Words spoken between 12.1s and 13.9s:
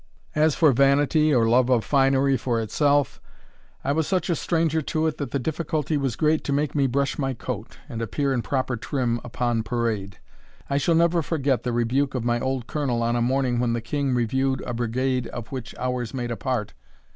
of my old Colonel on a morning when the